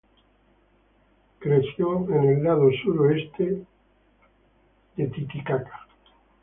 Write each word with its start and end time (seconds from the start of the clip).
Creció 1.37 1.97
en 2.11 2.23
el 2.29 2.43
lado 2.43 2.71
suroeste 2.83 3.65
de 4.97 5.11
Chicago. 5.27 5.67